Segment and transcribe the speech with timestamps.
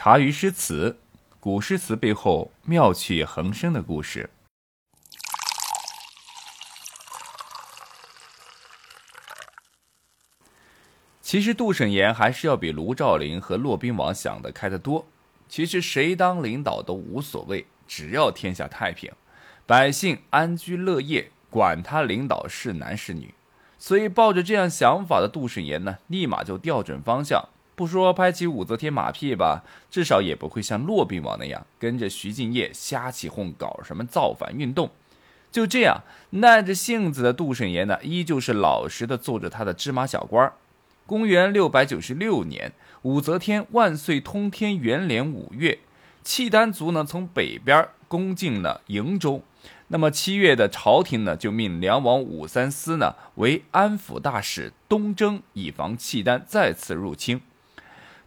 [0.00, 0.96] 茶余诗词，
[1.40, 4.30] 古诗词背后妙趣横生的故事。
[11.20, 15.04] 其实杜审言还是要比卢照邻和骆宾王想的开得多。
[15.48, 19.10] 其实谁当领导都无所谓，只要天下太平，
[19.66, 23.34] 百姓安居乐业，管他领导是男是女。
[23.76, 34.90] 所以抱着这样想法的杜审言呢，立马就调准方向，不说拍起武则天马屁吧，至少也不会像骆宾王那样跟着徐敬业瞎起哄，搞什么造反运动。
[35.52, 40.54] 就这样耐着性子的杜审言呢，依旧是老实的做着他的芝麻小官儿。
[41.06, 42.72] 公元六百九十六年，
[43.02, 45.78] 武则天万岁通天元年五月，
[46.24, 49.44] 契丹族呢从北边攻进了瀛州。
[49.86, 57.40] 那么七月的朝廷呢，就命梁王武三思呢为安抚大使，东征，以防契丹再次入侵。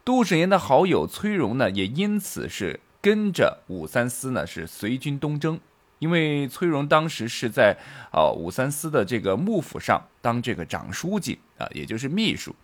[0.04, 5.60] 杜审言的好友崔融呢，也因此是跟着武三思呢是随军东征。
[6.00, 7.78] 因为崔融当时是在
[8.12, 12.56] 啊武三思的这个幕府上当这个长书记啊，也就是秘书。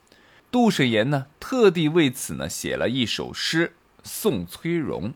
[0.50, 5.14] 杜审言呢，特地为此呢写了一首诗送崔融：“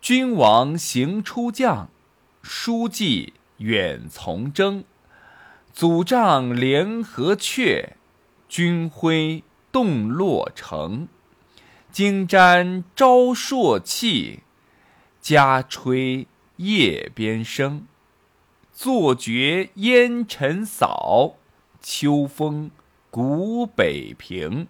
[0.00, 1.90] 君王行出将。”
[2.42, 4.84] 书记远从征，
[5.72, 7.90] 祖帐联合阙，
[8.48, 9.42] 军徽
[9.74, 11.08] 动落成。
[11.90, 14.44] 金瞻昭朔气，
[15.20, 17.84] 家吹夜边声。
[18.72, 21.34] 坐觉烟尘扫，
[21.82, 22.70] 秋风
[23.10, 24.68] 古北平。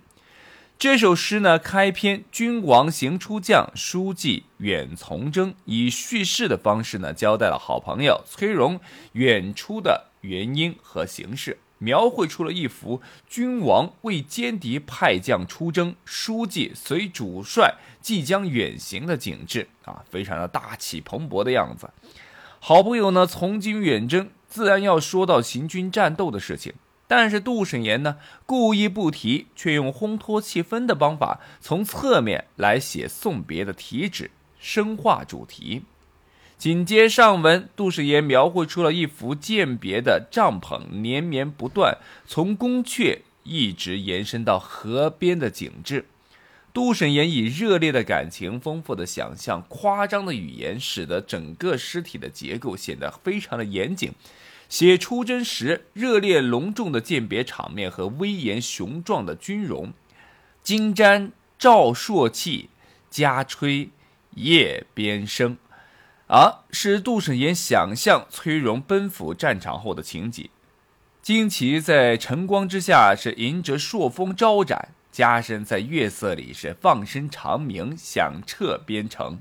[0.79, 8.81] 这首诗呢，开篇“君王行出将，书记远从征”，以叙事的方式呢，交代了好朋友崔融
[9.13, 21.91] 远出的原因和形式，描绘出了一幅君王为歼敌派将出征，书记随主帅即将远行的景致啊，非常的大气蓬勃的样子。
[22.59, 26.73] 好朋友呢，从军远征，自然要说到行军战斗的事情。
[27.07, 35.83] 但是杜审言呢，故意不提，却用烘托气氛的方法，从侧面来写送别的题旨，深化主题。
[36.65, 46.07] 紧接上文，杜审言描绘出了一幅饯别的帐篷连绵不断，从宫阙一直延伸到河边的景致。
[46.73, 54.13] 杜审言以热烈的感情、丰富的想象、夸张的语言，使得整个诗体的结构显得非常的严谨。
[54.71, 59.93] 写出征时热烈隆重的鉴别场面和威严雄壮的军容，
[60.63, 62.71] 金毡照朔气，
[63.11, 63.91] 家吹
[64.37, 65.59] 夜边声，
[66.29, 70.49] 啊，是杜审言想象崔融奔赴战场后的情景。
[71.23, 79.39] 旌旗在晨光之下是迎着朔风招展，家声在月色里是放声长鸣，响彻边城。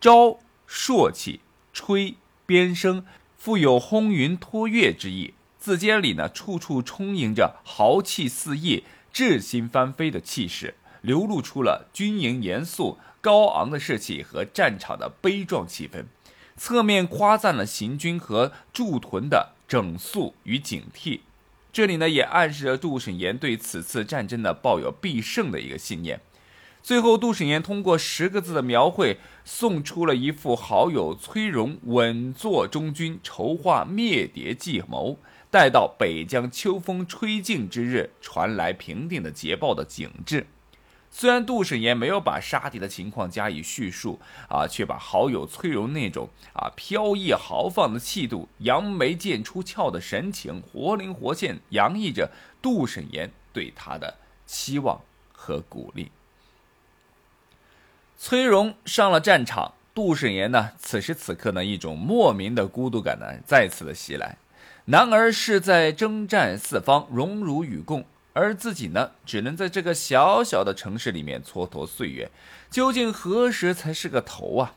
[0.00, 1.40] 招朔气，
[1.72, 3.04] 吹边声。
[3.36, 16.04] 富有轰云托月之意，字间里呢，处处充盈着豪气四溢、志心翻飞的气势，流露出了军营严肃、高昂的士气和战场的悲壮气氛。
[16.58, 21.20] 侧面夸赞了行军和驻屯的整肃与警惕。
[21.72, 26.20] 这里呢，也暗示着杜审言对此次战争呢抱有必胜的一个信念。
[26.82, 35.18] 最后，杜审言通过十个字的描绘，送出了一副好友崔融稳坐中军、筹划灭谍计谋，
[35.50, 40.46] 待到北疆秋风吹尽之日，传来平定的捷报的景致。
[41.16, 55.00] 虽然杜审言没有把杀敌的情况加以叙述，啊，却把好友崔融那种啊飘逸豪放的气度、扬眉剑出鞘的神情，活灵活现洋溢着杜审言对他的期望
[55.32, 56.10] 和鼓励。
[58.18, 60.72] 崔融上了战场，杜审言呢？
[60.78, 64.36] 此时此刻呢，一种莫名的孤独感呢，再次的袭来。
[64.86, 72.30] 男儿是在征战四方，荣辱与共，而自己呢，只能在这个小小的城市里面蹉跎岁月。
[72.70, 74.74] 究竟何时才是个头啊？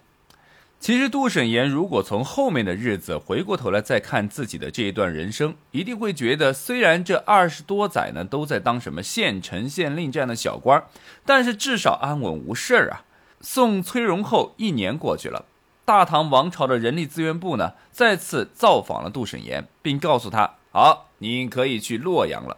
[0.80, 10.84] 其实，杜审言如果从后面的日子回过头来再看自己的这一段人生，一定会觉得，虽然这二十多载呢，都在当什么县城县令这样的小官，
[11.26, 13.06] 但是至少安稳无事儿啊。
[13.42, 15.46] 送崔融后一年过去了，
[15.84, 22.58] 大唐王朝的人力资源部呢再次造访了杜审言，并告诉他：“好，你可以去洛阳了。”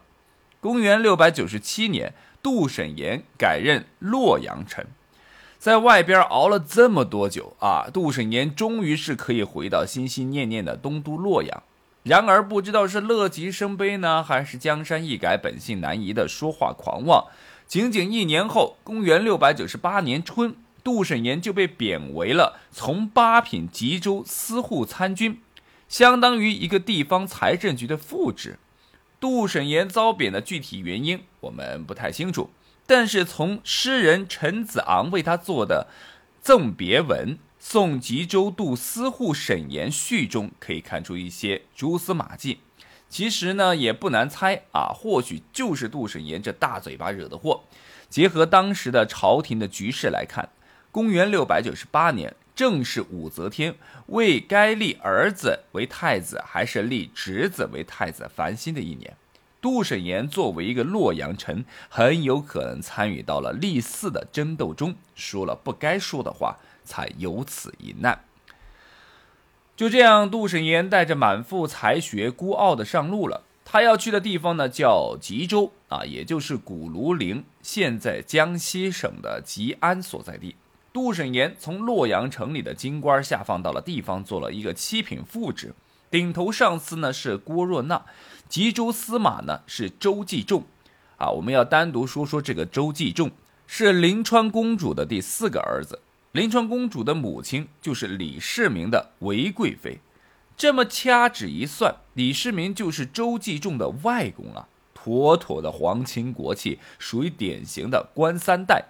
[0.61, 2.13] 公元六百九十七年，
[2.43, 4.85] 杜审言改任洛阳城，
[5.57, 11.63] 在外边熬了这么多久啊，杜审言终于是可以回到心心念念的东都洛阳。
[12.03, 17.27] 然而，不知道是乐极生悲呢，还是江山易改，本性难移的说话狂妄。
[17.65, 25.39] 仅仅一年后，公元六百九十八年春，杜审言就被贬为了从八品吉州司户参军，
[25.87, 28.57] 相当于一个地方财政局的副职。
[29.19, 32.49] 杜审言遭贬的具体原因我们不太清楚，
[32.87, 35.87] 但是从诗人陈子昂为他做的
[36.41, 42.59] 赠别文《送吉州杜司户沈言序》中可以看出一些蛛丝马迹。
[43.09, 47.63] 其实呢，也不难猜啊，或许就是杜审言这大嘴巴惹的祸。
[48.07, 50.49] 结合当时的朝廷的局势来看，
[50.91, 52.35] 公元六百九十八年。
[52.59, 53.75] 正是武则天
[54.07, 59.15] 为该立儿子为太子，还是立侄子为太子烦心的一年。
[59.61, 68.25] 杜审言作为一个洛阳臣，很有可能参与到了立嗣的争斗中，说了不该说的话，才有此一难。
[69.77, 73.45] 就这样，杜审言带着满腹才学，孤傲的上路了。
[73.63, 80.57] 他要去的地方呢，叫吉州啊，也就是古庐陵，现在江西省的吉安所在地。
[80.99, 85.73] 杜审言从洛阳城里的京官下放到了地方，做了一个七品副职。
[86.11, 88.05] 顶头上司呢是郭若纳，
[88.49, 90.65] 吉州司马呢是周继仲。
[91.15, 93.31] 啊，我们要单独说说这个周继仲，
[93.65, 96.01] 是临川公主的第四个儿子。
[96.33, 99.99] 临川公主的母亲就是李世民的韦贵妃。
[100.57, 108.87] 这么掐指一算，李世民就是周继仲的外公啊，妥妥的皇亲国戚，属于典型的官三代。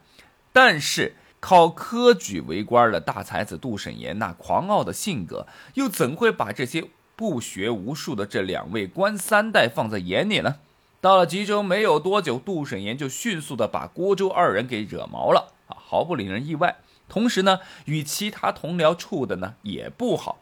[0.51, 1.13] 但是。
[1.39, 10.57] 靠科举为官的大才子杜审言，那狂傲的性格，又怎会把这些不学无术的这两位官三代放在眼里呢？
[11.01, 16.75] 到了吉州没有多久，杜审言就迅速的把郭周二人给惹毛了啊，毫不令人意外。
[17.07, 20.39] 同时呢，与其他同僚处的呢也不好。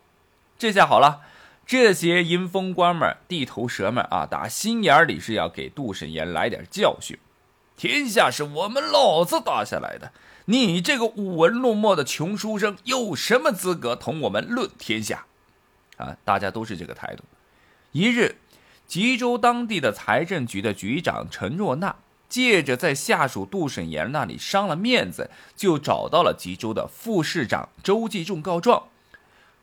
[0.58, 1.22] 这下好了，
[1.68, 7.18] 这些阴风官们、地头蛇们啊，打心眼里是要给杜审言来点教训。
[7.78, 10.12] 天下是我们老子打下来的。
[10.46, 15.26] 你这个舞文弄墨的穷书生，有什么资格同我们论天下？
[15.98, 17.24] 啊，大家都是这个态度。
[17.92, 18.38] 一日，
[18.88, 21.96] 吉州当地的财政局的局长陈若纳，
[22.28, 28.88] 借着在下属杜审言那里伤了面子，就找到了吉州的副市长周继仲告状。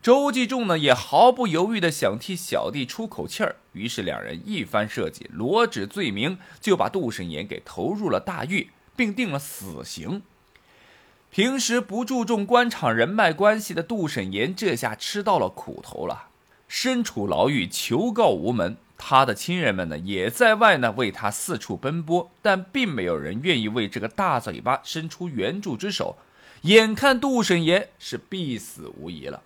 [0.05, 10.21] 周继仲呢，也毫不犹豫的想替小弟出口气儿，于是两人一番设计，罗织罪名，就把杜审言给投入了大狱，并定了死刑。
[11.31, 16.27] 平时不注重官场人脉关系的杜审言，这下吃到了苦头了。
[16.67, 18.77] 身处牢狱，求告无门。
[18.99, 26.17] 他的亲人们呢，也在外呢为他四处奔波，但并没有人愿意为这个大嘴巴伸出援助之手。
[26.61, 29.41] 眼看杜审言是必死无疑了。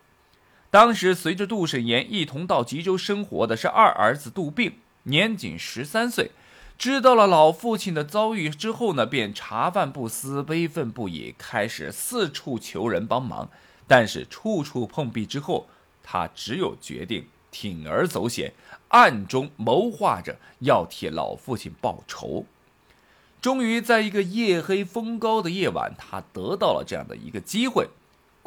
[0.71, 4.73] 当时随着杜审言一同到吉州生活的是二儿子杜病，
[5.03, 6.31] 年仅十三岁。
[6.77, 13.49] 知道了老父亲的遭遇之后呢，便茶饭不思，悲愤不已，开始四处求人帮忙。
[13.87, 15.67] 但是处处碰壁之后，
[16.03, 18.53] 他只有决定铤而走险，
[18.89, 22.45] 暗中谋划着要替老父亲报仇。
[23.41, 27.89] 终于在一个夜黑风高的夜晚，他得到了这样的一个机会。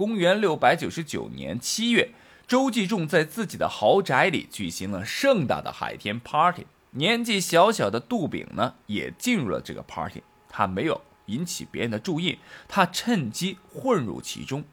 [0.02, 2.10] 公元六百九十九年七月，
[2.48, 6.66] 周继仲在自己的豪宅里举行了盛大的海天 party。
[6.90, 10.24] 年纪小小的杜炳呢，也进入了这个 party。
[10.48, 14.64] 他没有引起别人的注意，他趁机混入其中。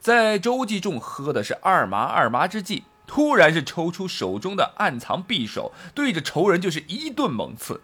[0.00, 7.82] 在周继仲喝的是二麻二麻之际，突然是抽出手中的暗藏匕首，对着仇人就是一顿猛刺。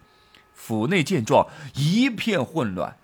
[0.55, 2.97] 府内见状一片混乱。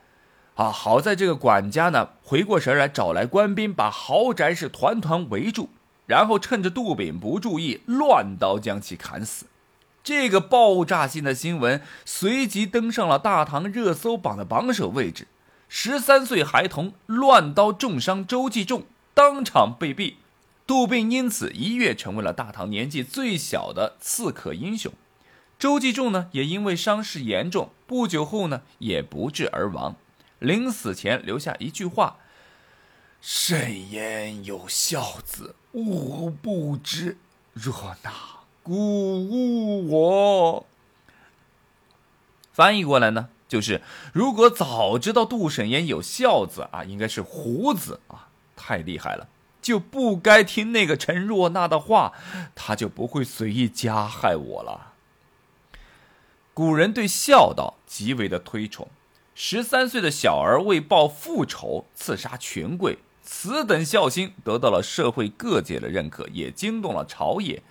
[0.56, 5.70] 啊，好在这个管家呢回过神来，找来官兵把豪宅是团团围住，
[6.06, 9.46] 然后趁着杜炳不注意，乱刀将其砍死。
[10.04, 15.28] 这个爆炸性的新闻随即登上了大唐热搜榜的榜首位置。
[15.70, 20.16] 十三岁孩童乱刀重伤周继仲，当场被毙。
[20.68, 24.92] 杜宾因此一跃成为了大唐年纪最小的刺客英雄。
[25.58, 29.96] 周继仲呢，也因为伤势严重，不久后呢，也不治而亡。
[30.42, 32.18] 临死前留下一句话
[33.22, 37.18] ：“慎言有孝子，吾不知。
[37.54, 38.12] 若那。”
[38.64, 40.66] 鼓舞我。
[42.54, 43.82] 翻译过来呢，就是
[44.14, 49.28] 如果早知道杜审言有孝子啊，应该是胡子啊，太厉害了，
[49.64, 52.14] 就不该听那个陈若娜的话，
[52.54, 54.94] 他就不会随意加害我了。
[56.54, 58.88] 古人对孝道极为的推崇，
[59.34, 67.64] 十三岁的小儿为报父仇刺杀权贵，此等孝心得到了社会各界的认可，也惊动了朝野。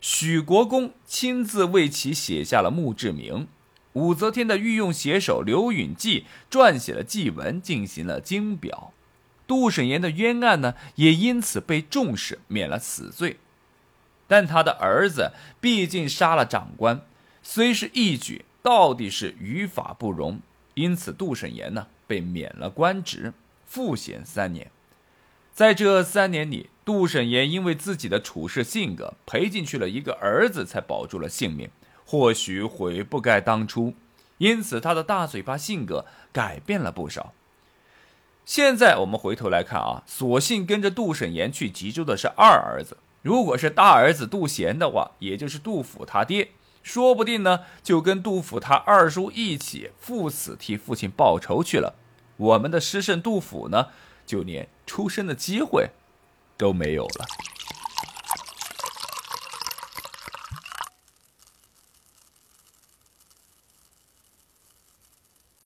[0.00, 3.48] 许国公亲自为其写下了墓志铭
[3.94, 8.92] ：“武则天的御用写手刘允济撰写了祭文，进行了经表。
[9.46, 13.38] 杜审言的冤案呢，也因此被重视，免了死罪。
[14.26, 17.02] 但他的儿子毕竟杀了长官，
[17.42, 20.40] 虽是义举，到底是于法不容，
[20.74, 23.32] 因此杜审言呢被免了官职，
[23.64, 24.70] 复闲三年。
[25.52, 31.70] 在这三年里，杜审言因为自己的处事性格，赔进去了一个儿子，才保住了性命。
[32.04, 33.94] 或许悔不该当初，
[34.38, 37.32] 因此他的大嘴巴性格改变了不少。
[38.44, 42.98] 现在我们回头来看啊，索性跟着杜审言去吉州的是二儿子。
[43.22, 46.50] 如果是大儿子杜贤的话，也就是杜甫他爹，
[46.84, 51.96] 说不定呢就跟杜甫他二叔一起赴死替父亲报仇去了。
[52.36, 53.88] 我们的诗圣杜甫呢，
[54.26, 55.90] 就连出生的机会
[56.56, 57.26] 都没有了。